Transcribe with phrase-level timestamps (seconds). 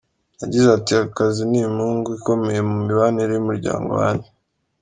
[0.41, 4.29] Yagize ati: “Aka kazi ni imungu ikomeye mu mibanire y’umuryango wanjye.